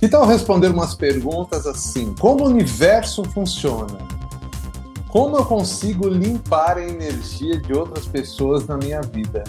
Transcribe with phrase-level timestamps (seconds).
[0.00, 2.14] Que tal responder umas perguntas assim?
[2.18, 3.98] Como o universo funciona?
[5.10, 9.44] Como eu consigo limpar a energia de outras pessoas na minha vida?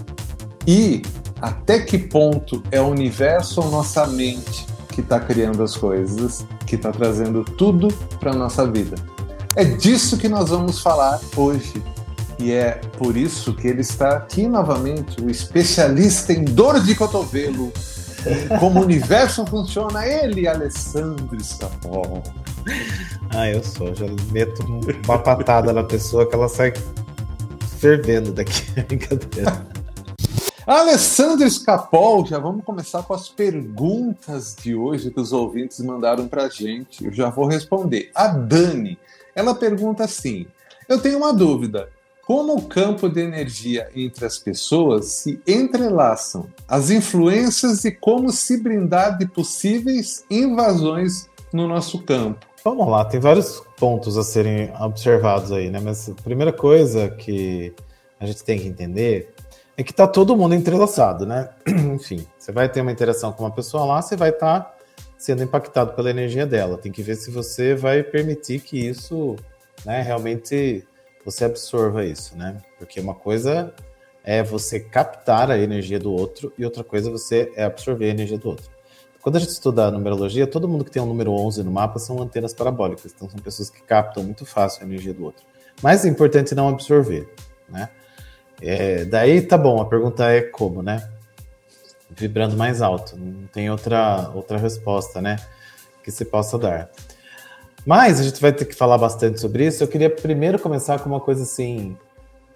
[0.68, 1.04] E
[1.40, 6.76] até que ponto é o universo ou nossa mente que está criando as coisas, que
[6.76, 7.88] está trazendo tudo
[8.20, 8.98] para nossa vida?
[9.56, 11.82] É disso que nós vamos falar hoje.
[12.38, 17.72] E é por isso que ele está aqui novamente, o especialista em dor de cotovelo,
[18.60, 22.24] como o universo funciona, ele, Alessandro Escapol.
[23.34, 23.94] Ah, eu sou.
[23.96, 24.64] Já meto
[25.06, 26.74] uma patada na pessoa que ela sai
[27.80, 28.70] fervendo daqui.
[28.88, 29.66] Brincadeira.
[30.66, 36.48] Alessandro Escapol, já vamos começar com as perguntas de hoje que os ouvintes mandaram pra
[36.50, 37.04] gente.
[37.04, 38.12] Eu já vou responder.
[38.14, 38.98] A Dani,
[39.36, 40.46] ela pergunta assim:
[40.88, 41.90] Eu tenho uma dúvida
[42.32, 48.56] como o campo de energia entre as pessoas se entrelaçam, as influências e como se
[48.64, 52.40] brindar de possíveis invasões no nosso campo.
[52.64, 55.82] Vamos lá, tem vários pontos a serem observados aí, né?
[55.84, 57.74] Mas a primeira coisa que
[58.18, 59.34] a gente tem que entender
[59.76, 61.50] é que está todo mundo entrelaçado, né?
[61.68, 64.74] Enfim, você vai ter uma interação com uma pessoa lá, você vai estar tá
[65.18, 66.78] sendo impactado pela energia dela.
[66.78, 69.36] Tem que ver se você vai permitir que isso
[69.86, 70.86] né, realmente
[71.24, 72.58] você absorva isso, né?
[72.78, 73.74] Porque uma coisa
[74.24, 78.38] é você captar a energia do outro e outra coisa você é absorver a energia
[78.38, 78.70] do outro.
[79.22, 82.00] Quando a gente estuda a numerologia, todo mundo que tem um número 11 no mapa
[82.00, 85.46] são antenas parabólicas, então são pessoas que captam muito fácil a energia do outro.
[85.82, 87.32] Mas é importante não absorver,
[87.70, 87.90] né?
[88.62, 91.08] É, daí tá bom, a pergunta é como, né?
[92.10, 95.38] Vibrando mais alto, não tem outra, outra resposta, né?
[96.04, 96.92] Que se possa dar.
[97.86, 99.84] Mas a gente vai ter que falar bastante sobre isso.
[99.84, 101.98] Eu queria primeiro começar com uma coisa assim.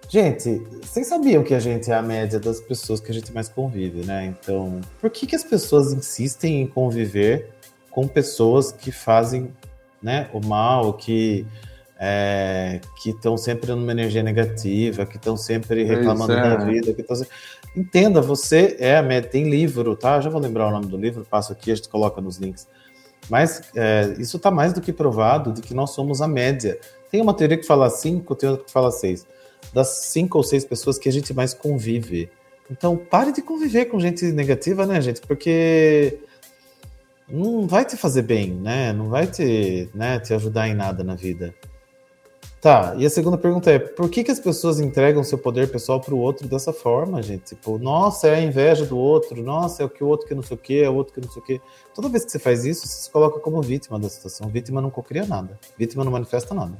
[0.08, 3.48] Gente, vocês sabiam que a gente é a média das pessoas que a gente mais
[3.48, 4.26] convive, né?
[4.26, 7.50] Então, por que, que as pessoas insistem em conviver
[7.90, 9.52] com pessoas que fazem
[10.00, 11.44] né, o mal, que
[11.98, 16.42] é, que estão sempre numa energia negativa, que estão sempre reclamando é.
[16.42, 17.16] da vida, que estão
[17.74, 19.28] Entenda, você é a média.
[19.28, 20.20] Tem livro, tá?
[20.20, 22.68] Já vou lembrar o nome do livro, passo aqui, a gente coloca nos links
[23.28, 26.78] mas é, isso está mais do que provado de que nós somos a média.
[27.10, 29.26] Tem uma teoria que fala cinco, tem outra que fala seis.
[29.72, 32.30] Das cinco ou seis pessoas que a gente mais convive.
[32.70, 35.20] Então, pare de conviver com gente negativa, né, gente?
[35.20, 36.18] Porque
[37.28, 38.92] não vai te fazer bem, né?
[38.92, 41.54] Não vai te, né, te ajudar em nada na vida.
[42.60, 46.00] Tá, e a segunda pergunta é: por que, que as pessoas entregam seu poder pessoal
[46.00, 47.54] para o outro dessa forma, gente?
[47.54, 50.42] Tipo, nossa, é a inveja do outro, nossa, é o que o outro que não
[50.42, 51.60] sei o que, é o outro que não sei o que.
[51.94, 54.48] Toda vez que você faz isso, você se coloca como vítima da situação.
[54.48, 56.76] Vítima não cocria nada, vítima não manifesta nada.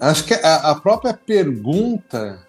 [0.00, 2.46] Acho que a, a própria pergunta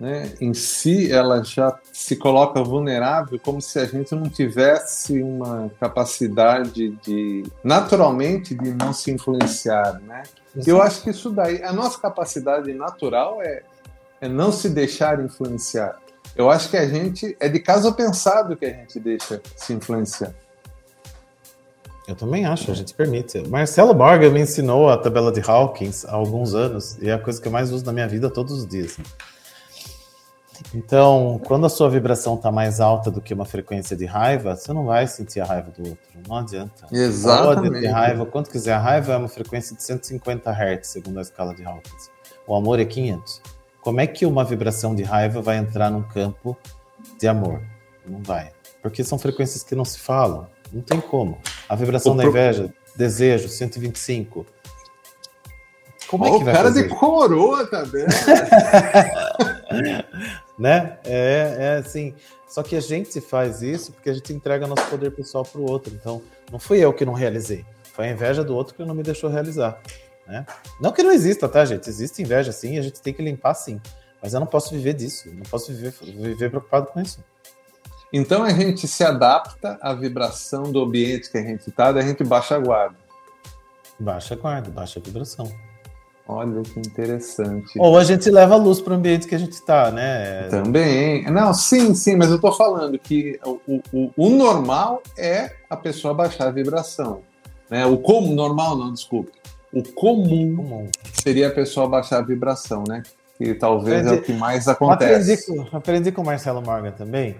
[0.00, 5.70] né, em si, ela já se coloca vulnerável como se a gente não tivesse uma
[5.80, 10.22] capacidade de, naturalmente, de não se influenciar, né?
[10.66, 13.62] Eu acho que isso daí, a nossa capacidade natural é,
[14.20, 15.98] é não se deixar influenciar.
[16.36, 20.32] Eu acho que a gente, é de caso pensado que a gente deixa se influenciar.
[22.06, 23.46] Eu também acho, a gente permite.
[23.48, 27.40] Marcelo Morgan me ensinou a tabela de Hawkins há alguns anos e é a coisa
[27.40, 28.96] que eu mais uso na minha vida todos os dias.
[30.74, 34.72] Então, quando a sua vibração está mais alta do que uma frequência de raiva, você
[34.72, 36.04] não vai sentir a raiva do outro.
[36.26, 36.86] Não adianta.
[36.92, 37.70] Exatamente.
[37.70, 38.74] Pode ter raiva, quanto quiser.
[38.74, 42.10] A raiva é uma frequência de 150 Hz, segundo a escala de Hawkins.
[42.46, 43.40] O amor é 500.
[43.80, 46.56] Como é que uma vibração de raiva vai entrar num campo
[47.18, 47.62] de amor?
[48.06, 48.50] Não vai.
[48.82, 50.46] Porque são frequências que não se falam.
[50.72, 51.38] Não tem como.
[51.68, 54.44] A vibração o da inveja, desejo, 125.
[56.08, 56.88] Como oh, é que vai o cara fazer?
[56.88, 58.06] de coroa também.
[60.58, 60.98] né?
[61.04, 62.14] É, é assim.
[62.48, 65.70] Só que a gente faz isso porque a gente entrega nosso poder pessoal para o
[65.70, 65.94] outro.
[65.94, 67.64] Então, não fui eu que não realizei.
[67.92, 69.80] Foi a inveja do outro que não me deixou realizar.
[70.26, 70.46] Né?
[70.80, 71.88] Não que não exista, tá, gente?
[71.88, 73.80] Existe inveja sim a gente tem que limpar sim.
[74.22, 75.30] Mas eu não posso viver disso.
[75.32, 77.22] não posso viver, viver preocupado com isso.
[78.12, 82.06] Então a gente se adapta à vibração do ambiente que a gente está, daí a
[82.06, 82.96] gente baixa a guarda.
[84.00, 85.52] Baixa a guarda, baixa a vibração.
[86.30, 87.72] Olha que interessante.
[87.78, 90.46] Ou a gente leva a luz para o ambiente que a gente está, né?
[90.50, 91.24] Também.
[91.30, 96.12] Não, sim, sim, mas eu estou falando que o, o, o, normal é a pessoa
[96.12, 97.22] baixar a vibração.
[97.70, 97.86] Né?
[97.86, 99.32] O como normal, não, desculpe.
[99.72, 100.90] O comum, comum.
[101.14, 103.02] seria a pessoa baixar a vibração, né?
[103.38, 105.32] Que talvez aprendi, é o que mais acontece.
[105.32, 107.36] Aprendi com, aprendi com o Marcelo Morgan também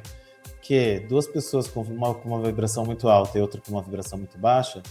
[0.62, 4.18] que duas pessoas com uma, com uma vibração muito alta e outra com uma vibração
[4.18, 4.82] muito baixa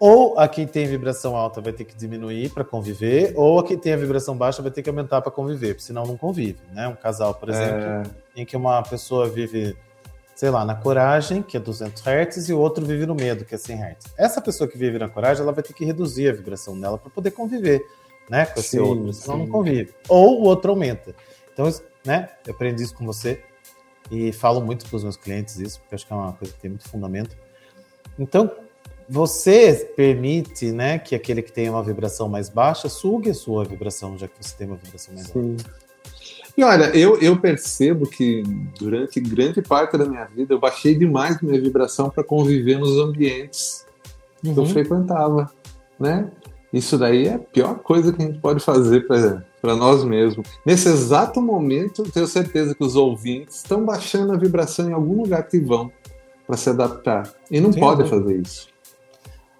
[0.00, 3.76] ou a quem tem vibração alta vai ter que diminuir para conviver, ou a quem
[3.76, 6.86] tem a vibração baixa vai ter que aumentar para conviver, senão não convive, né?
[6.88, 8.02] Um casal, por exemplo, é...
[8.36, 9.76] em que uma pessoa vive
[10.38, 13.56] sei lá, na coragem, que é 200 Hz, e o outro vive no medo, que
[13.56, 13.96] é 100 Hz.
[14.16, 17.10] Essa pessoa que vive na coragem, ela vai ter que reduzir a vibração dela para
[17.10, 17.84] poder conviver,
[18.30, 19.42] né, com esse sim, outro, senão sim.
[19.42, 19.92] não convive.
[20.08, 21.12] Ou o outro aumenta.
[21.52, 21.68] Então,
[22.06, 23.42] né, eu aprendi isso com você
[24.12, 26.60] e falo muito para os meus clientes isso, porque acho que é uma coisa que
[26.60, 27.36] tem muito fundamento.
[28.16, 28.48] Então,
[29.08, 34.18] você permite, né, que aquele que tem uma vibração mais baixa sugue a sua vibração,
[34.18, 35.52] já que você tem uma vibração mais sim.
[35.52, 35.88] alta.
[36.56, 38.42] E olha, eu, eu percebo que
[38.78, 43.86] durante grande parte da minha vida eu baixei demais minha vibração para conviver nos ambientes
[44.44, 44.52] uhum.
[44.52, 44.68] que eu uhum.
[44.68, 45.50] frequentava,
[45.98, 46.30] né?
[46.72, 50.46] Isso daí é a pior coisa que a gente pode fazer para nós mesmos.
[50.66, 55.22] Nesse exato momento, eu tenho certeza que os ouvintes estão baixando a vibração em algum
[55.22, 55.90] lugar que vão
[56.46, 57.32] para se adaptar.
[57.50, 58.68] E não Sim, pode fazer isso.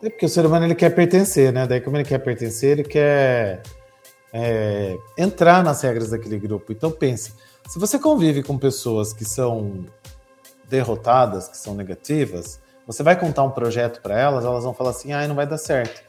[0.03, 1.67] É porque o ser humano ele quer pertencer, né?
[1.67, 3.63] Daí, como ele quer pertencer, ele quer
[4.33, 6.73] é, entrar nas regras daquele grupo.
[6.73, 7.33] Então pense,
[7.69, 9.85] se você convive com pessoas que são
[10.69, 15.13] derrotadas, que são negativas, você vai contar um projeto para elas, elas vão falar assim,
[15.13, 16.03] ah, não vai dar certo.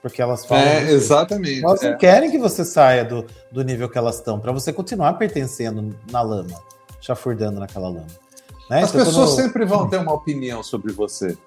[0.00, 0.64] Porque elas falam.
[0.64, 1.64] É, exatamente.
[1.64, 1.90] Elas é.
[1.90, 5.94] não querem que você saia do, do nível que elas estão, para você continuar pertencendo
[6.10, 6.60] na lama,
[7.00, 8.06] chafurdando naquela lama.
[8.68, 8.82] Né?
[8.82, 9.42] As então, pessoas quando...
[9.42, 11.38] sempre vão ter uma opinião sobre você.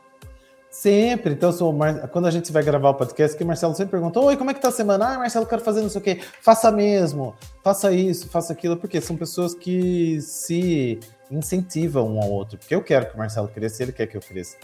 [0.75, 1.31] Sempre.
[1.31, 2.07] Então, sou Mar...
[2.09, 4.53] quando a gente vai gravar o podcast, que o Marcelo sempre pergunta: Oi, como é
[4.53, 5.13] que tá a semana?
[5.13, 6.19] Ah, Marcelo, quero fazer não sei o quê.
[6.41, 7.33] Faça mesmo,
[7.63, 10.99] faça isso, faça aquilo, porque são pessoas que se
[11.31, 12.57] incentivam um ao outro.
[12.57, 14.57] Porque eu quero que o Marcelo cresça ele quer que eu cresça.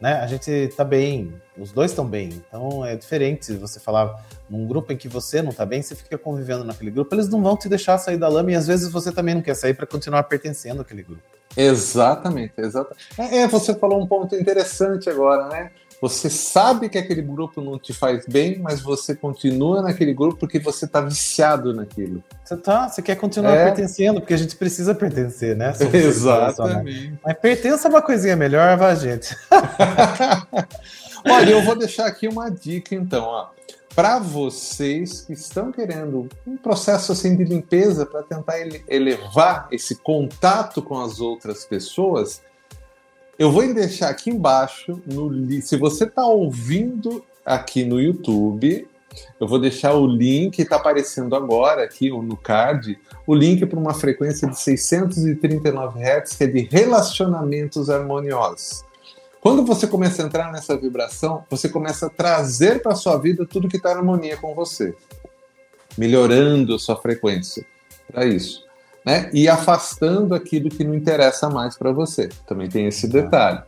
[0.00, 0.14] Né?
[0.14, 2.42] A gente tá bem, os dois estão bem.
[2.48, 6.18] Então é diferente você falar num grupo em que você não tá bem, você fica
[6.18, 9.10] convivendo naquele grupo, eles não vão te deixar sair da lama e às vezes você
[9.10, 11.22] também não quer sair para continuar pertencendo àquele grupo.
[11.56, 13.06] Exatamente, exatamente.
[13.16, 15.70] É, é, você falou um ponto interessante agora, né?
[16.04, 20.58] Você sabe que aquele grupo não te faz bem, mas você continua naquele grupo porque
[20.58, 22.22] você está viciado naquilo.
[22.44, 23.64] Você tá, você quer continuar é.
[23.64, 25.72] pertencendo, porque a gente precisa pertencer, né?
[25.94, 27.14] Exatamente.
[27.24, 29.34] Mas pertença é uma coisinha melhor, vai, gente.
[31.26, 33.48] Olha, eu vou deixar aqui uma dica então, ó
[33.94, 38.56] para vocês que estão querendo um processo assim de limpeza para tentar
[38.88, 42.42] elevar esse contato com as outras pessoas,
[43.38, 48.86] eu vou deixar aqui embaixo, no, se você está ouvindo aqui no YouTube,
[49.40, 53.94] eu vou deixar o link, está aparecendo agora aqui no card, o link para uma
[53.94, 58.84] frequência de 639 Hz, que é de relacionamentos harmoniosos.
[59.40, 63.68] Quando você começa a entrar nessa vibração, você começa a trazer para sua vida tudo
[63.68, 64.94] que está em harmonia com você,
[65.98, 67.64] melhorando sua frequência
[68.10, 68.63] para isso,
[69.04, 69.30] né?
[69.32, 72.28] E afastando aquilo que não interessa mais para você.
[72.46, 73.62] Também tem esse detalhe.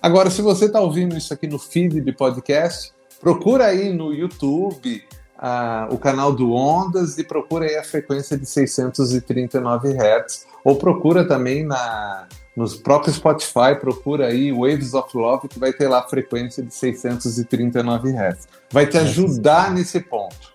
[0.00, 5.02] Agora, se você está ouvindo isso aqui no feed de podcast, procura aí no YouTube
[5.38, 11.26] uh, o canal do Ondas e procura aí a frequência de 639 Hz, ou procura
[11.26, 12.26] também na
[12.56, 16.72] nos próprios Spotify, procura aí Waves of Love, que vai ter lá a frequência de
[16.72, 18.46] 639 Hz.
[18.70, 20.52] Vai te ajudar nesse ponto.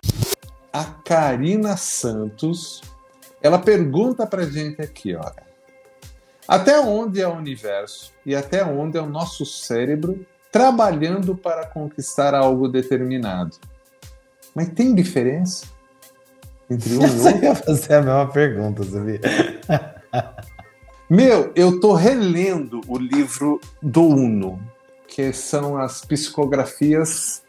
[0.72, 2.82] A Karina Santos,
[3.42, 5.50] ela pergunta pra gente aqui, olha.
[6.48, 12.34] Até onde é o universo e até onde é o nosso cérebro trabalhando para conquistar
[12.34, 13.56] algo determinado?
[14.56, 15.68] Mas tem diferença
[16.70, 17.28] entre um e outro?
[17.28, 19.22] Eu ia fazer a mesma pergunta, sabia?
[21.10, 24.60] Meu, eu tô relendo o livro do Uno,
[25.08, 27.44] que são as psicografias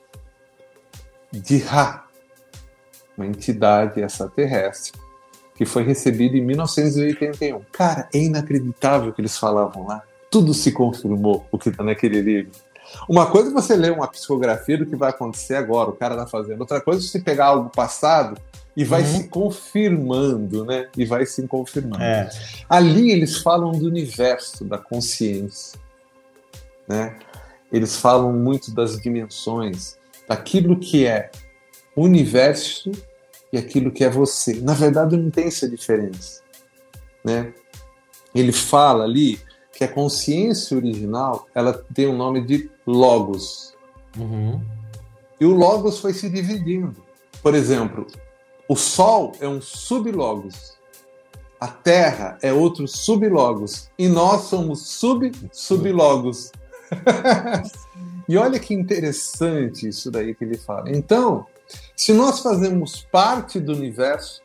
[1.30, 2.06] de Ra,
[3.16, 4.98] uma entidade extraterrestre,
[5.60, 7.60] que foi recebida em 1981.
[7.70, 10.02] Cara, é inacreditável o que eles falavam lá.
[10.30, 12.52] Tudo se confirmou o que está naquele livro.
[13.06, 16.26] Uma coisa é você ler uma psicografia do que vai acontecer agora, o cara tá
[16.26, 16.62] fazendo.
[16.62, 18.40] Outra coisa é você pegar algo passado
[18.74, 19.06] e vai uhum.
[19.08, 20.88] se confirmando, né?
[20.96, 22.02] E vai se confirmando.
[22.02, 22.30] É.
[22.66, 25.78] Ali eles falam do universo, da consciência,
[26.88, 27.18] né?
[27.70, 31.30] Eles falam muito das dimensões, daquilo que é
[31.94, 32.90] universo
[33.52, 34.54] e aquilo que é você.
[34.60, 36.42] Na verdade, não tem essa diferença,
[37.24, 37.52] né?
[38.34, 39.40] Ele fala ali
[39.72, 43.74] que a consciência original ela tem o nome de logos.
[44.16, 44.60] Uhum.
[45.40, 47.02] E o logos foi se dividindo.
[47.42, 48.06] Por exemplo,
[48.68, 50.78] o Sol é um sublogos.
[51.58, 53.90] A Terra é outro sublogos.
[53.98, 56.52] E nós somos sub-sublogos.
[58.28, 60.90] e olha que interessante isso daí que ele fala.
[60.90, 61.46] Então,
[61.96, 64.42] se nós fazemos parte do universo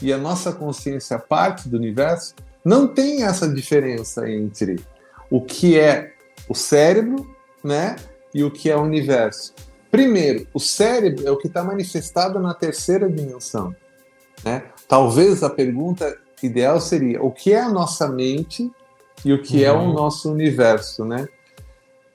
[0.00, 4.80] e a nossa consciência parte do universo, não tem essa diferença entre
[5.30, 6.14] o que é
[6.48, 7.96] o cérebro, né,
[8.34, 9.54] e o que é o universo.
[9.90, 13.74] Primeiro, o cérebro é o que está manifestado na terceira dimensão.
[14.44, 14.64] Né?
[14.88, 18.70] Talvez a pergunta ideal seria: o que é a nossa mente
[19.24, 19.64] e o que uhum.
[19.64, 19.92] é o uhum.
[19.92, 21.28] nosso universo, né?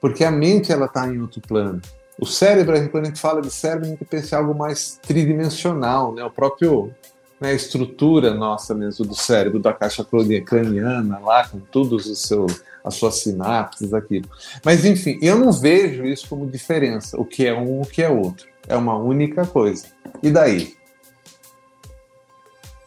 [0.00, 1.80] Porque a mente ela está em outro plano.
[2.20, 6.12] O cérebro, quando a gente fala de cérebro, a gente pensa em algo mais tridimensional,
[6.12, 6.22] né?
[6.22, 6.92] O próprio
[7.40, 10.06] né, estrutura nossa mesmo do cérebro, da caixa
[10.44, 14.28] craniana, lá com todos os seus as suas sinapses, aquilo.
[14.64, 18.08] Mas enfim, eu não vejo isso como diferença, o que é um, o que é
[18.08, 18.48] outro.
[18.66, 19.86] É uma única coisa.
[20.22, 20.74] E daí?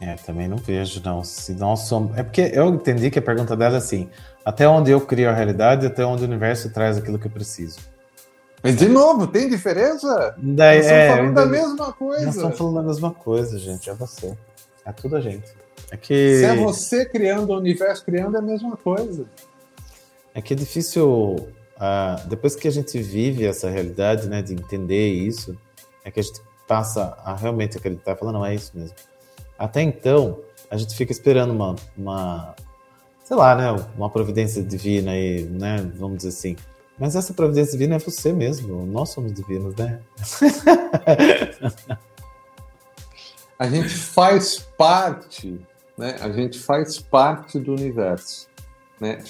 [0.00, 1.22] É, também não vejo, não.
[1.22, 2.16] Se nós somos.
[2.16, 4.08] É porque eu entendi que a pergunta dela é assim:
[4.44, 7.78] até onde eu crio a realidade, até onde o universo traz aquilo que eu preciso.
[8.64, 10.34] Mas, de novo, tem diferença?
[10.38, 12.24] Daí, nós estamos é, falando da mesma coisa.
[12.24, 13.90] Nós estamos falando da mesma coisa, gente.
[13.90, 14.38] É você.
[14.86, 15.52] É tudo a gente.
[15.90, 16.38] É que...
[16.38, 19.26] Se é você criando o universo, criando é a mesma coisa.
[20.34, 21.04] É que é difícil.
[21.04, 25.54] Uh, depois que a gente vive essa realidade, né, de entender isso,
[26.02, 28.96] é que a gente passa a realmente acreditar, falando, não, é isso mesmo.
[29.58, 30.40] Até então,
[30.70, 32.54] a gente fica esperando uma, uma
[33.24, 36.56] sei lá, né, uma providência divina aí, né, vamos dizer assim.
[36.98, 40.00] Mas essa providência divina é você mesmo, nós somos divinos, né?
[43.58, 45.60] a gente faz parte,
[45.98, 46.16] né?
[46.20, 48.46] A gente faz parte do universo,
[49.00, 49.22] né?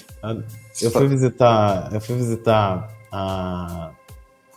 [0.79, 3.91] Eu fui visitar, eu fui visitar a,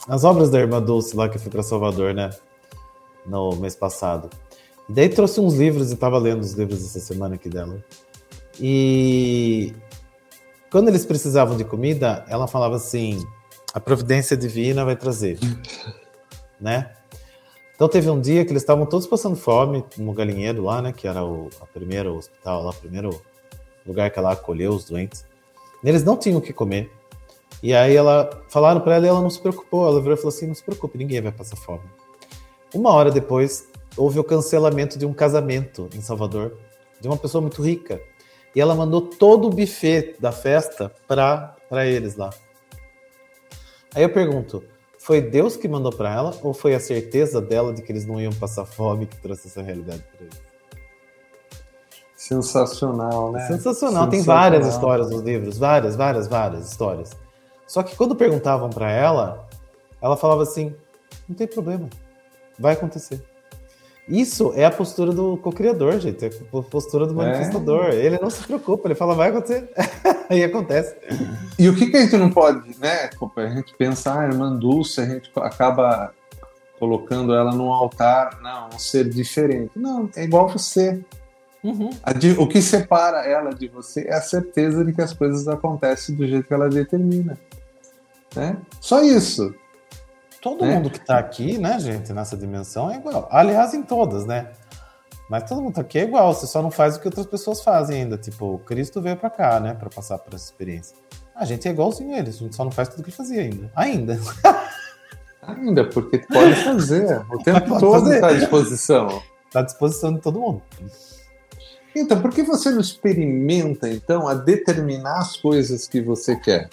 [0.06, 2.28] as obras da Irmã Dulce lá que eu fui para Salvador, né?
[3.24, 4.28] No mês passado.
[4.86, 7.82] E daí trouxe uns livros e estava lendo os livros essa semana aqui dela.
[8.60, 9.74] E
[10.70, 13.24] quando eles precisavam de comida, ela falava assim:
[13.72, 15.38] a providência divina vai trazer,
[16.60, 16.92] né?
[17.74, 20.92] Então teve um dia que eles estavam todos passando fome no galinheiro lá, né?
[20.92, 23.22] Que era o primeiro hospital, lá, o primeiro
[23.86, 25.24] lugar que ela acolheu os doentes.
[25.84, 26.90] E eles não tinham o que comer.
[27.62, 29.86] E aí ela falaram para ela e ela não se preocupou.
[29.86, 31.84] Ela virou e falou assim: não se preocupe, ninguém vai passar fome.
[32.74, 36.58] Uma hora depois, houve o cancelamento de um casamento em Salvador
[37.00, 38.00] de uma pessoa muito rica.
[38.54, 42.30] E ela mandou todo o buffet da festa para eles lá.
[43.94, 44.62] Aí eu pergunto:
[44.98, 48.20] foi Deus que mandou para ela ou foi a certeza dela de que eles não
[48.20, 50.48] iam passar fome que trouxe essa realidade para eles?
[52.14, 53.40] Sensacional, né?
[53.46, 53.58] Sensacional.
[53.58, 54.08] Sensacional.
[54.10, 57.16] Tem várias histórias nos livros, várias, várias, várias histórias.
[57.66, 59.48] Só que quando perguntavam para ela,
[60.02, 60.74] ela falava assim:
[61.28, 61.88] não tem problema,
[62.58, 63.22] vai acontecer.
[64.08, 66.24] Isso é a postura do co-criador, gente.
[66.24, 67.26] É a postura do é.
[67.26, 67.90] manifestador.
[67.90, 67.96] É.
[67.96, 69.68] Ele não se preocupa, ele fala, vai acontecer.
[70.30, 70.96] Aí acontece.
[71.58, 73.10] E o que, que, a gente não pode, né?
[73.36, 76.12] A gente pensar, ah, irmã Dulce, a gente acaba
[76.78, 79.72] colocando ela num altar, não, um ser diferente.
[79.76, 81.00] Não, é igual você.
[81.62, 81.90] Uhum.
[82.38, 86.26] o que separa ela de você é a certeza de que as coisas acontecem do
[86.26, 87.36] jeito que ela determina.
[88.34, 88.56] Né?
[88.80, 89.52] Só isso.
[90.40, 90.74] Todo né?
[90.74, 93.28] mundo que está aqui, né, gente, nessa dimensão é igual.
[93.30, 94.48] Aliás, em todas, né?
[95.28, 98.02] Mas todo mundo aqui é igual, você só não faz o que outras pessoas fazem
[98.02, 98.16] ainda.
[98.16, 100.96] Tipo, Cristo veio para cá, né, para passar por essa experiência.
[101.34, 103.42] A gente é igualzinho a eles, a gente só não faz tudo o que fazia
[103.42, 103.70] ainda.
[103.76, 104.18] Ainda.
[105.42, 107.24] Ainda, porque pode fazer.
[107.30, 109.22] O tempo todo está à disposição.
[109.46, 110.62] Está à disposição de todo mundo.
[111.94, 116.68] Então, por que você não experimenta, então, a determinar as coisas que você quer?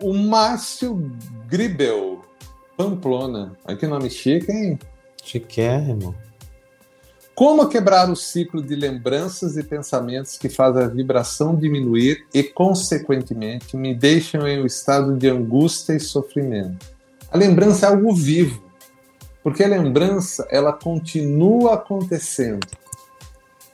[0.00, 1.10] O Márcio
[1.46, 2.13] Gribel
[2.76, 3.56] Pamplona.
[3.64, 4.78] Olha que nome chique, hein?
[5.22, 6.14] Chiquérrimo.
[7.34, 13.76] Como quebrar o ciclo de lembranças e pensamentos que faz a vibração diminuir e, consequentemente,
[13.76, 16.86] me deixam em um estado de angústia e sofrimento?
[17.32, 18.62] A lembrança é algo vivo,
[19.42, 22.64] porque a lembrança ela continua acontecendo,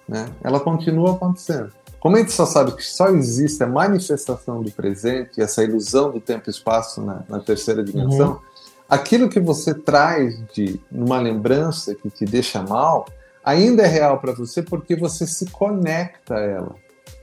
[0.09, 0.31] né?
[0.43, 1.71] Ela continua acontecendo.
[1.99, 6.19] Como a gente só sabe que só existe a manifestação do presente, essa ilusão do
[6.19, 8.50] tempo e espaço na, na terceira dimensão, uhum
[8.91, 13.07] aquilo que você traz de uma lembrança que te deixa mal
[13.45, 16.75] ainda é real para você porque você se conecta a ela.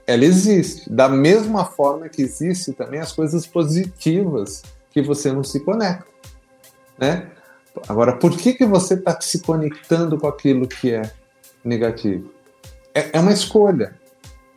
[0.08, 0.90] Ela existe.
[0.90, 6.08] Da mesma forma que existe também as coisas positivas que você não se conecta,
[6.98, 7.30] né?
[7.88, 11.12] Agora, por que que você está se conectando com aquilo que é
[11.64, 12.32] negativo?
[12.96, 13.94] É, é uma escolha,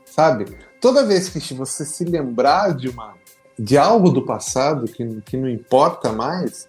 [0.06, 0.46] sabe?
[0.80, 3.14] Toda vez que você se lembrar de uma
[3.58, 6.66] de algo do passado que, que não importa mais,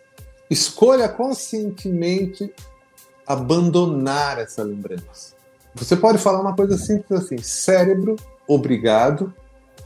[0.51, 2.53] Escolha conscientemente
[3.25, 5.33] abandonar essa lembrança.
[5.73, 9.33] Você pode falar uma coisa simples assim: cérebro, obrigado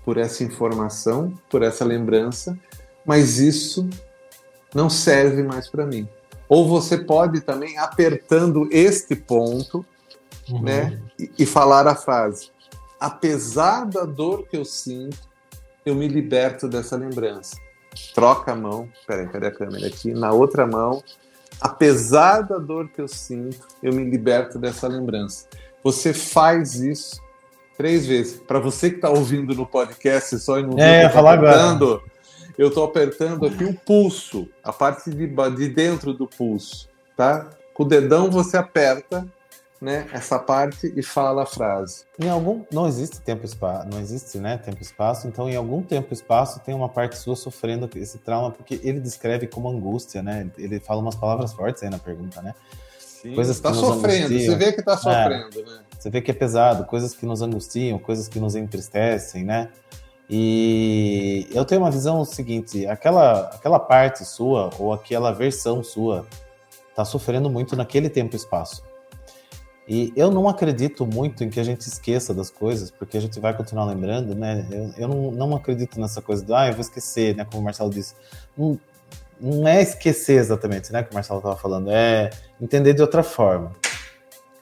[0.04, 2.58] por essa informação, por essa lembrança,
[3.06, 3.88] mas isso
[4.74, 6.10] não serve mais para mim.
[6.50, 9.86] Ou você pode também apertando este ponto,
[10.50, 10.64] uhum.
[10.64, 12.50] né, e, e falar a frase:
[13.00, 15.30] apesar da dor que eu sinto,
[15.86, 17.64] eu me liberto dessa lembrança
[18.14, 20.14] troca a mão, peraí, cadê a câmera aqui?
[20.14, 21.04] Na outra mão,
[21.60, 25.48] apesar da dor que eu sinto, eu me liberto dessa lembrança.
[25.84, 27.24] Você faz isso
[27.78, 28.40] Três vezes.
[28.40, 32.02] Para você que está ouvindo no podcast só e não é, viu, apertando, agora.
[32.58, 36.88] eu estou apertando aqui o pulso, a parte de, de dentro do pulso,
[37.18, 37.50] tá?
[37.74, 39.28] Com o dedão você aperta
[39.86, 42.04] né, essa parte e fala a frase.
[42.20, 46.12] Em algum não existe tempo espaço, não existe, né, tempo espaço, então em algum tempo
[46.12, 50.50] espaço tem uma parte sua sofrendo esse trauma porque ele descreve como angústia, né?
[50.58, 52.56] Ele fala umas palavras fortes aí na pergunta, né?
[52.98, 54.58] Sim, coisas que tá sofrendo, angustiam.
[54.58, 55.80] você vê que tá sofrendo, é, né?
[56.00, 59.70] Você vê que é pesado, coisas que nos angustiam, coisas que nos entristecem, né?
[60.28, 66.26] E eu tenho uma visão seguinte, aquela aquela parte sua ou aquela versão sua
[66.96, 68.82] tá sofrendo muito naquele tempo e espaço.
[69.88, 73.40] E eu não acredito muito em que a gente esqueça das coisas, porque a gente
[73.40, 74.66] vai continuar lembrando, né?
[74.72, 77.46] Eu, eu não, não acredito nessa coisa do, ah, eu vou esquecer, né?
[77.46, 78.16] Como o Marcelo disse.
[78.58, 78.80] Não,
[79.40, 81.04] não é esquecer exatamente, né?
[81.04, 83.74] Que o Marcelo estava falando, é entender de outra forma.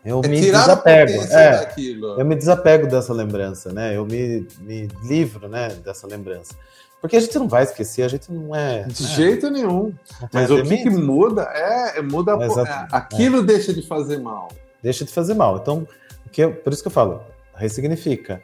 [0.03, 1.73] Eu é me desapego, é,
[2.17, 3.95] eu me desapego dessa lembrança, né?
[3.95, 6.53] Eu me, me livro, né, dessa lembrança.
[6.99, 8.83] Porque a gente não vai esquecer, a gente não é.
[8.83, 9.93] De é, jeito nenhum.
[10.33, 14.49] Mas o que, que, muda é, muda é, aquilo deixa de fazer mal
[14.83, 15.57] deixa de fazer mal.
[15.57, 15.87] Então,
[16.31, 17.23] que eu, por isso que eu falo,
[17.55, 18.43] ressignifica.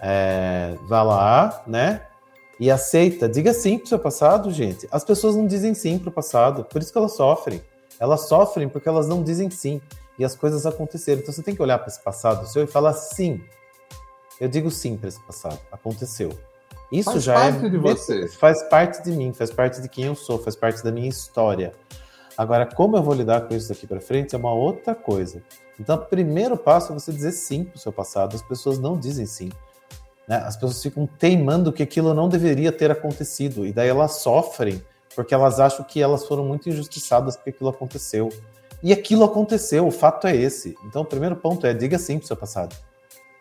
[0.00, 2.02] É, vá lá, né?
[2.58, 3.28] E aceita.
[3.28, 4.88] Diga sim pro seu passado, gente.
[4.90, 7.60] As pessoas não dizem sim pro passado, por isso que elas sofrem.
[8.00, 9.80] Elas sofrem porque elas não dizem sim.
[10.18, 11.20] E as coisas aconteceram.
[11.20, 13.42] Então você tem que olhar para esse passado seu e falar sim.
[14.40, 15.58] Eu digo sim para esse passado.
[15.70, 16.30] Aconteceu.
[16.90, 17.50] Isso faz já é.
[17.52, 18.28] De você.
[18.28, 21.72] Faz parte de mim, faz parte de quem eu sou, faz parte da minha história.
[22.36, 25.42] Agora, como eu vou lidar com isso daqui para frente é uma outra coisa.
[25.78, 28.36] Então, o primeiro passo é você dizer sim para o seu passado.
[28.36, 29.50] As pessoas não dizem sim.
[30.28, 30.36] Né?
[30.36, 33.66] As pessoas ficam teimando que aquilo não deveria ter acontecido.
[33.66, 34.82] E daí elas sofrem
[35.14, 38.28] porque elas acham que elas foram muito injustiçadas porque aquilo aconteceu.
[38.82, 40.76] E aquilo aconteceu, o fato é esse.
[40.84, 42.76] Então, o primeiro ponto é diga sim para o seu passado.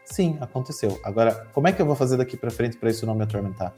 [0.05, 0.99] Sim, aconteceu.
[1.03, 3.73] Agora, como é que eu vou fazer daqui para frente para isso não me atormentar?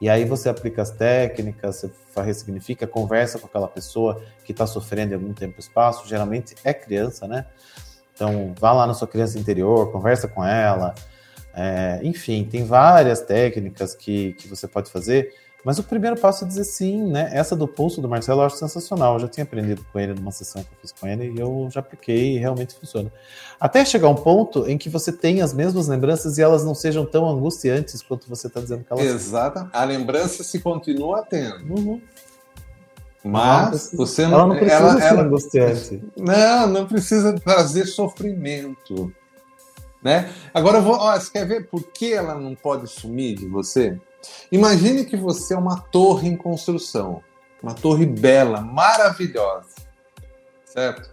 [0.00, 5.12] E aí você aplica as técnicas, você ressignifica, conversa com aquela pessoa que está sofrendo
[5.12, 6.08] em algum tempo e espaço.
[6.08, 7.46] Geralmente é criança, né?
[8.20, 10.94] Então, vá lá na sua criança interior, conversa com ela.
[11.54, 15.32] É, enfim, tem várias técnicas que, que você pode fazer,
[15.64, 17.30] mas o primeiro passo é dizer sim, né?
[17.32, 19.14] Essa do pulso do Marcelo eu acho sensacional.
[19.14, 21.68] Eu já tinha aprendido com ele numa sessão que eu fiz com ele e eu
[21.70, 23.10] já apliquei e realmente funciona.
[23.58, 27.06] Até chegar um ponto em que você tem as mesmas lembranças e elas não sejam
[27.06, 29.68] tão angustiantes quanto você está dizendo que elas Exato.
[29.72, 31.74] A lembrança se continua tendo.
[31.74, 32.00] Uhum.
[33.22, 36.04] Mas você não, ela não precisa ela, ser ela, angustiante.
[36.16, 39.12] Não, não precisa trazer sofrimento.
[40.02, 40.32] Né?
[40.54, 40.94] Agora eu vou.
[40.94, 44.00] Ó, você quer ver por que ela não pode sumir de você?
[44.50, 47.22] Imagine que você é uma torre em construção,
[47.62, 49.74] uma torre bela, maravilhosa,
[50.64, 51.10] certo?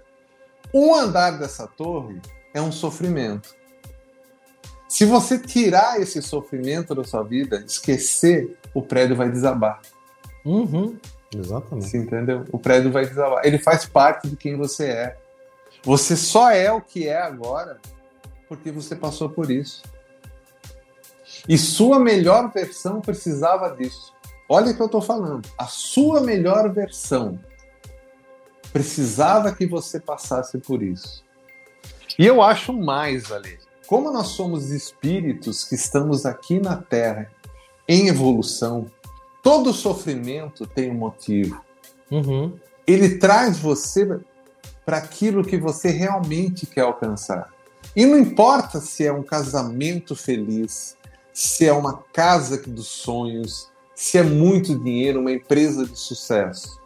[0.74, 2.22] Um andar dessa torre
[2.54, 3.56] é um sofrimento.
[4.88, 9.82] Se você tirar esse sofrimento da sua vida, esquecer, o prédio vai desabar.
[10.46, 10.98] Uhum.
[11.36, 11.90] Exatamente.
[11.90, 12.46] Você entendeu?
[12.52, 13.46] O prédio vai desabar.
[13.46, 15.18] Ele faz parte de quem você é.
[15.84, 17.80] Você só é o que é agora
[18.48, 19.84] porque você passou por isso.
[21.48, 24.13] E sua melhor versão precisava disso.
[24.50, 25.48] Olha o que eu estou falando.
[25.58, 27.40] A sua melhor versão
[28.72, 31.24] precisava que você passasse por isso.
[32.18, 33.60] E eu acho mais, Ale.
[33.86, 37.32] Como nós somos espíritos que estamos aqui na Terra
[37.88, 38.86] em evolução,
[39.48, 41.62] Todo sofrimento tem um motivo.
[42.12, 42.60] Uhum.
[42.86, 44.20] Ele traz você
[44.86, 47.54] para aquilo que você realmente quer alcançar.
[47.96, 50.98] E não importa se é um casamento feliz,
[51.34, 56.82] se é uma casa dos sonhos, se é muito dinheiro, uma empresa de sucesso.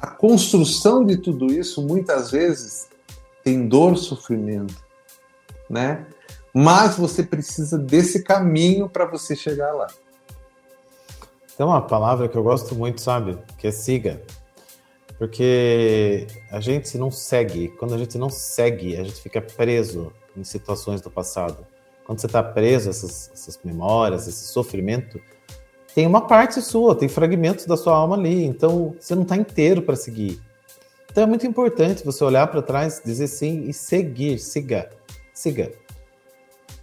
[0.00, 2.88] A construção de tudo isso muitas vezes
[3.44, 4.82] tem dor, sofrimento,
[5.68, 6.06] né?
[6.54, 9.88] Mas você precisa desse caminho para você chegar lá.
[11.56, 13.38] Tem uma palavra que eu gosto muito, sabe?
[13.58, 14.22] Que é siga.
[15.18, 17.68] Porque a gente não segue.
[17.68, 21.66] Quando a gente não segue, a gente fica preso em situações do passado.
[22.04, 25.20] Quando você está preso a essas, essas memórias, esse sofrimento,
[25.94, 28.44] tem uma parte sua, tem fragmentos da sua alma ali.
[28.44, 30.40] Então você não está inteiro para seguir.
[31.10, 34.90] Então é muito importante você olhar para trás, dizer sim e seguir, siga,
[35.34, 35.70] siga.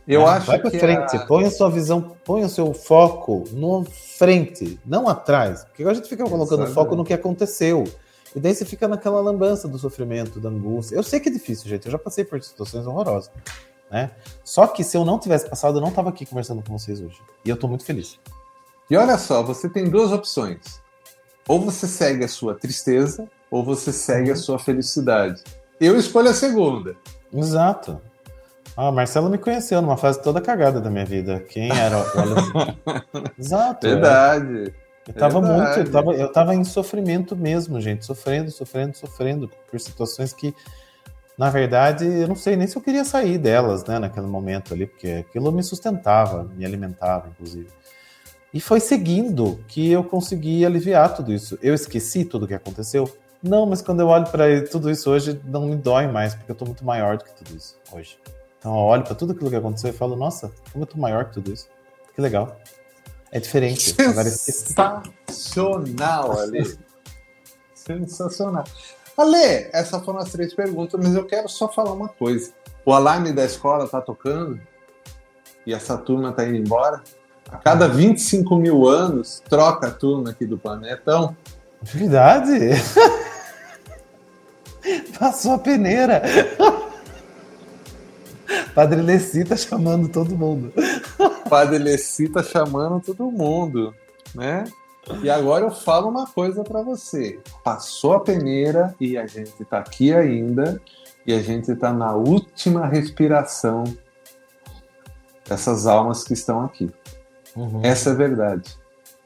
[0.09, 1.25] Eu acho vai para frente, a...
[1.27, 3.85] põe a sua visão, põe o seu foco no
[4.17, 5.63] frente, não atrás.
[5.65, 6.73] Porque a gente fica colocando Exatamente.
[6.73, 7.83] foco no que aconteceu.
[8.35, 10.95] E daí você fica naquela lambança do sofrimento, da angústia.
[10.95, 11.85] Eu sei que é difícil, gente.
[11.85, 13.31] Eu já passei por situações horrorosas.
[13.91, 14.09] Né?
[14.43, 17.21] Só que se eu não tivesse passado, eu não estava aqui conversando com vocês hoje.
[17.45, 18.19] E eu estou muito feliz.
[18.89, 20.81] E olha só, você tem duas opções.
[21.47, 24.39] Ou você segue a sua tristeza, ou você segue a uhum.
[24.39, 25.43] sua felicidade.
[25.79, 26.95] Eu escolho a segunda.
[27.31, 28.01] Exato.
[28.75, 31.39] Ah, Marcelo me conheceu numa fase toda cagada da minha vida.
[31.49, 33.85] Quem era o Exato.
[33.85, 33.91] É.
[33.91, 34.73] Verdade.
[35.07, 35.75] Eu tava Verdade.
[35.75, 38.05] muito, eu tava, eu tava em sofrimento mesmo, gente.
[38.05, 40.53] Sofrendo, sofrendo, sofrendo por situações que,
[41.37, 44.85] na verdade, eu não sei nem se eu queria sair delas, né, naquele momento ali,
[44.85, 47.67] porque aquilo me sustentava, me alimentava, inclusive.
[48.53, 51.57] E foi seguindo que eu consegui aliviar tudo isso.
[51.61, 53.11] Eu esqueci tudo o que aconteceu?
[53.41, 56.55] Não, mas quando eu olho para tudo isso hoje, não me dói mais, porque eu
[56.55, 58.17] tô muito maior do que tudo isso hoje.
[58.59, 61.25] Então eu olho para tudo aquilo que aconteceu e falo, nossa, como eu tô maior
[61.25, 61.67] que tudo isso.
[62.13, 62.57] Que legal.
[63.31, 63.95] É diferente.
[65.25, 66.77] Sensacional, Ale.
[67.73, 68.65] Sensacional.
[69.17, 72.51] Ale, essas foram as três perguntas, mas eu quero só falar uma coisa.
[72.85, 74.59] O alarme da escola tá tocando
[75.65, 77.01] e essa turma tá indo embora.
[77.51, 81.35] A cada 25 mil anos, troca a turma aqui do planetão.
[81.81, 82.69] Verdade?
[85.17, 86.21] Passou a peneira.
[88.73, 90.73] Padre Leci tá chamando todo mundo.
[91.49, 93.93] Padre Leci tá chamando todo mundo,
[94.33, 94.65] né?
[95.23, 97.39] E agora eu falo uma coisa para você.
[97.63, 100.79] Passou a peneira e a gente tá aqui ainda
[101.25, 103.83] e a gente tá na última respiração
[105.47, 106.91] dessas almas que estão aqui.
[107.55, 107.81] Uhum.
[107.83, 108.77] Essa é a verdade.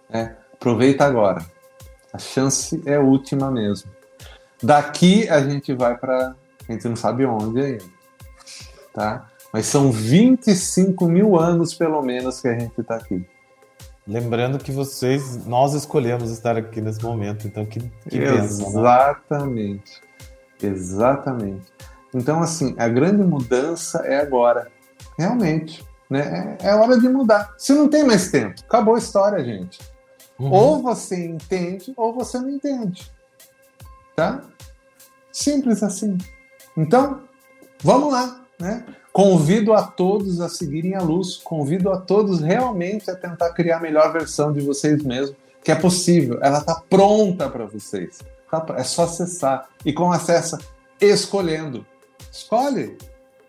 [0.10, 0.36] Né?
[0.54, 1.46] Aproveita agora.
[2.14, 3.92] A chance é última mesmo.
[4.62, 6.36] Daqui a gente vai para
[6.68, 7.84] a gente não sabe onde ainda,
[8.94, 9.30] tá?
[9.54, 13.24] Mas são 25 mil anos, pelo menos, que a gente está aqui.
[14.06, 20.02] Lembrando que vocês, nós escolhemos estar aqui nesse momento, então que, que Exatamente.
[20.62, 21.72] Exatamente.
[22.16, 24.72] Então, assim, a grande mudança é agora.
[25.20, 25.86] Realmente.
[26.10, 26.58] Né?
[26.60, 27.54] É, é hora de mudar.
[27.58, 29.80] Se não tem mais tempo, acabou a história, gente.
[30.40, 30.52] Uhum.
[30.52, 33.12] Ou você entende, ou você não entende.
[34.16, 34.42] Tá?
[35.32, 36.18] Simples assim.
[36.76, 37.22] Então,
[37.84, 38.42] vamos lá.
[38.60, 38.84] Né?
[39.14, 43.80] Convido a todos a seguirem a luz, convido a todos realmente a tentar criar a
[43.80, 48.20] melhor versão de vocês mesmos, que é possível, ela está pronta para vocês.
[48.50, 49.70] Tá, é só acessar.
[49.86, 50.58] E com acesso,
[51.00, 51.86] escolhendo.
[52.32, 52.98] Escolhe.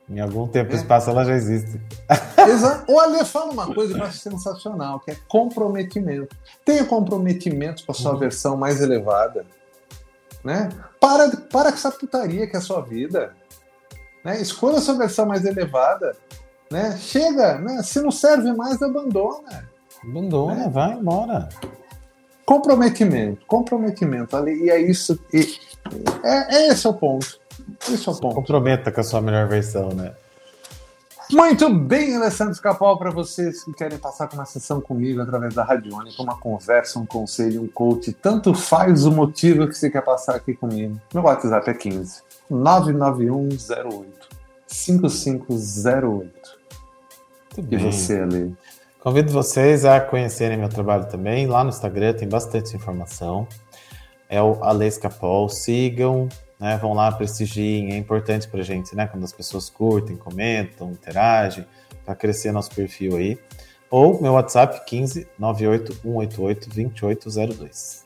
[0.09, 0.77] Em algum tempo é.
[0.77, 1.81] espaço ela já existe.
[2.47, 2.93] Exato.
[2.93, 6.37] O Ale fala uma coisa que eu acho sensacional, que é comprometimento.
[6.63, 8.19] Tenha comprometimento com a sua uhum.
[8.19, 9.47] versão mais elevada.
[10.45, 10.69] Né?
[11.01, 13.35] Para, para com essa putaria que é a sua vida.
[14.25, 14.41] Né?
[14.41, 16.17] Escolha a sua versão mais elevada.
[16.71, 16.97] Né?
[16.99, 17.83] Chega, né?
[17.83, 19.69] se não serve mais, abandona.
[20.03, 20.71] Abandona, né?
[20.73, 21.49] vai embora.
[22.47, 24.37] Comprometimento, comprometimento.
[24.49, 25.19] E é isso.
[25.33, 25.59] E
[26.23, 27.39] é, é esse o ponto.
[27.89, 28.35] Esse é o ponto.
[28.35, 30.15] Comprometa com a sua melhor versão, né?
[31.31, 36.23] Muito bem, Alessandro Escapol, para vocês que querem passar uma sessão comigo através da Radiônica,
[36.23, 40.55] uma conversa, um conselho, um coach, tanto faz o motivo que você quer passar aqui
[40.55, 41.01] comigo.
[41.15, 44.29] Meu WhatsApp é 15 99108
[44.67, 46.59] 5508.
[47.71, 48.57] E você, Ale?
[49.01, 51.47] Convido vocês a conhecerem meu trabalho também.
[51.47, 53.47] Lá no Instagram tem bastante informação.
[54.29, 55.49] É o Ale Escapol.
[55.49, 56.29] Sigam,
[56.59, 56.79] né?
[56.79, 57.93] Vão lá, prestigiem.
[57.93, 59.07] É importante pra gente, né?
[59.07, 61.67] Quando as pessoas curtem, comentam, interagem,
[62.05, 63.39] para crescer nosso perfil aí.
[63.91, 68.04] Ou meu WhatsApp 15 98 188 2802.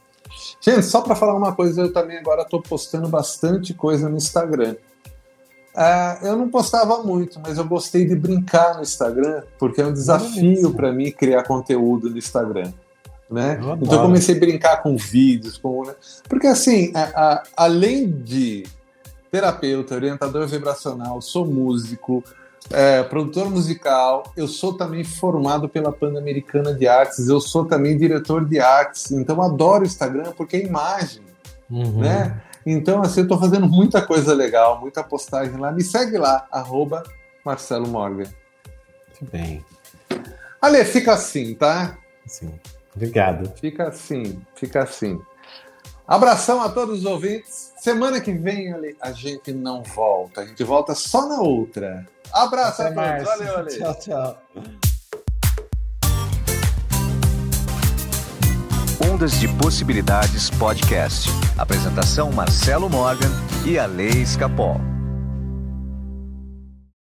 [0.61, 4.77] Gente, só para falar uma coisa, eu também agora estou postando bastante coisa no Instagram.
[5.75, 9.93] Uh, eu não postava muito, mas eu gostei de brincar no Instagram, porque é um
[9.93, 12.73] desafio para mim criar conteúdo no Instagram.
[13.31, 13.61] Né?
[13.63, 15.95] Eu então eu comecei a brincar com vídeos, com, né?
[16.29, 18.65] porque assim, a, a, além de
[19.31, 22.25] terapeuta, orientador vibracional, sou músico,
[22.71, 28.45] é, produtor musical, eu sou também formado pela Pan-Americana de Artes, eu sou também diretor
[28.45, 31.23] de artes, então adoro o Instagram porque é imagem,
[31.71, 32.01] uhum.
[32.01, 32.41] né?
[32.67, 35.73] Então, assim, eu estou fazendo muita coisa legal, muita postagem lá.
[35.73, 37.03] Me segue lá, arroba
[37.43, 38.29] Marcelo Morgan.
[39.21, 39.65] Muito bem.
[40.61, 41.97] Ale, fica assim, tá?
[42.27, 42.53] Sim.
[42.95, 43.51] Obrigado.
[43.59, 45.19] Fica assim, fica assim.
[46.07, 47.73] Abração a todos os ouvintes.
[47.79, 52.07] Semana que vem a gente não volta, a gente volta só na outra.
[52.33, 53.29] Abraço Até a todos.
[53.29, 53.79] Valeu, Ale.
[53.79, 54.39] Tchau, tchau.
[59.13, 61.29] Ondas de Possibilidades Podcast.
[61.57, 63.31] Apresentação Marcelo Morgan
[63.65, 64.98] e Ale Escapol.